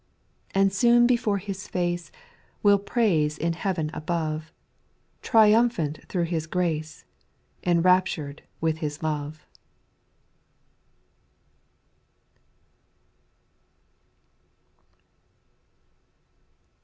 And 0.55 0.73
soon 0.73 1.05
before 1.05 1.37
His 1.37 1.67
face. 1.67 2.11
We 2.63 2.71
'11 2.71 2.85
praise 2.85 3.37
in 3.37 3.53
heaven 3.53 3.91
above, 3.93 4.51
Triumphant 5.21 6.09
through 6.09 6.23
His 6.23 6.47
grace, 6.47 7.05
Enraptured 7.63 8.41
with 8.59 8.79
His 8.79 9.03
love. 9.03 9.45